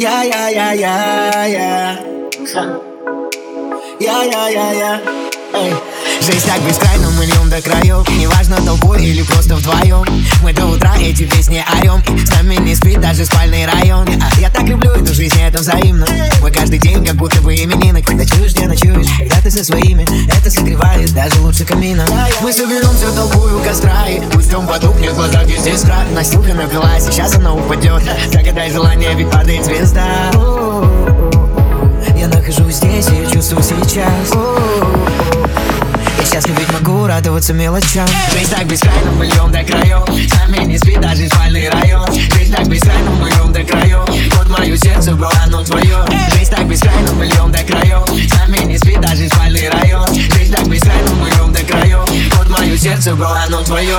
[0.00, 1.98] Я, я, я, я, я.
[4.00, 5.00] Я, я, я, я.
[5.52, 5.74] Эй.
[6.22, 10.04] Жизнь так бескрайна, миллион до краев Неважно толпой или просто вдвоем
[10.42, 14.06] Мы до утра эти песни орем С нами не спит даже спальный район.
[14.08, 16.06] А Я так люблю эту жизнь, это взаимно.
[16.40, 18.02] Мы каждый день как будто бы именины.
[18.02, 22.06] Когда чуешь, где ночуешь, когда ты со своими Это согревает даже лучше камина.
[22.40, 24.20] Мы соберем всю толпу у костра И
[24.60, 28.02] он потухнет, в глазах везде скрат Настюха напилась, сейчас она упадет.
[28.30, 30.30] Загадай желание, ведь падает звезда.
[32.16, 34.34] Я нахожусь здесь и чувствую сейчас.
[36.18, 38.06] Я счастлив, ведь могу радоваться мелочам.
[38.32, 40.78] Жизнь так бескрайна, миллион до краев С нами не
[52.80, 53.94] сердце, бро, оно твое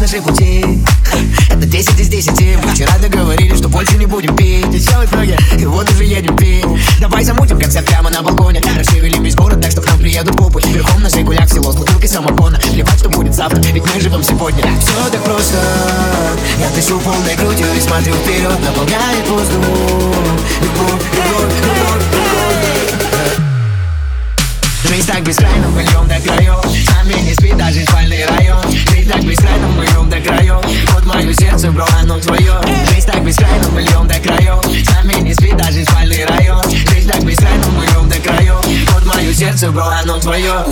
[0.00, 0.64] наши пути
[1.50, 2.92] Это 10 из 10 Мы вчера
[11.66, 14.62] село с бутылкой самогона Плевать, что будет завтра, ведь мы живем сегодня.
[14.80, 15.56] Все так просто.
[16.58, 19.64] Я дышу полной грудью и смотрю вперед Наполняет воздух.
[20.60, 22.02] Любовь, любовь, любовь,
[24.84, 28.62] Жизнь так бескрайна, миллион до краев С нами не спит даже спальный район.
[28.70, 30.60] Жизнь так бескрайна, миллион до краев
[30.92, 32.54] Вот мое сердце, бро, оно твое
[32.92, 36.35] Жизнь так бескрайна, миллион до краев С нами не спит даже спальный район
[39.76, 40.64] бро, оно твое